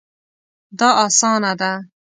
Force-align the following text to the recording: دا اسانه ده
دا 0.79 0.89
اسانه 1.05 1.51
ده 1.59 1.71